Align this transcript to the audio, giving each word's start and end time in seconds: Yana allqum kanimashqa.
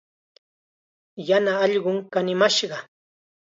Yana 1.27 1.53
allqum 1.65 1.97
kanimashqa. 2.13 2.77